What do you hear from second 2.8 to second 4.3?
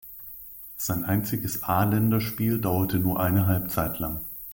nur eine Halbzeit lang.